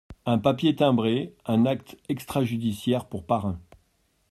[0.25, 3.61] Un papier timbré, un acte extra-judiciaire pour parrain.